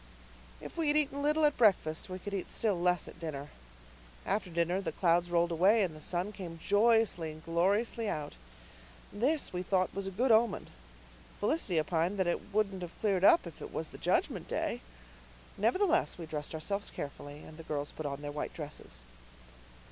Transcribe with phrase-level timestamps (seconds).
[0.59, 3.51] If we had eaten little at breakfast we could eat still less at dinner.
[4.25, 8.33] After dinner the clouds rolled away, and the sun came joyously and gloriously out.
[9.13, 10.69] This, we thought, was a good omen.
[11.39, 14.81] Felicity opined that it wouldn't have cleared up if it was the Judgment Day.
[15.55, 19.03] Nevertheless, we dressed ourselves carefully, and the girls put on their white dresses.